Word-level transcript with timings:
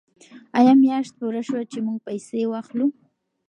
آیا 0.57 0.73
میاشت 0.81 1.13
پوره 1.19 1.41
شوه 1.47 1.61
چې 1.71 1.79
موږ 1.85 1.97
پیسې 2.07 2.39
واخلو؟ 2.47 2.85